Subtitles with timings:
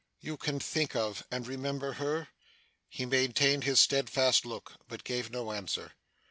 [0.19, 2.29] You can think of, and remember her?'
[2.89, 5.91] He maintained his steadfast look, but gave no answer.